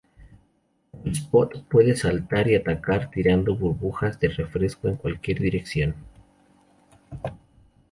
[0.95, 5.93] Cool Spot puede saltar y atacar tirando burbujas de refresco en cualquier dirección.